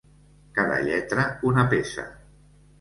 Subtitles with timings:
[0.59, 2.09] Cada lletra, una peça.